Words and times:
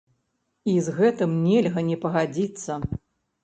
І 0.73 0.75
з 0.85 0.95
гэтым 1.01 1.37
нельга 1.45 1.87
не 1.93 2.01
пагадзіцца. 2.09 2.83